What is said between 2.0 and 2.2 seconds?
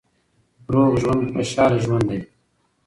دی.